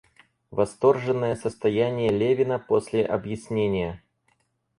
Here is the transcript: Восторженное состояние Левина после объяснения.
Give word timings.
Восторженное 0.49 1.35
состояние 1.35 2.09
Левина 2.09 2.57
после 2.57 3.05
объяснения. 3.05 4.01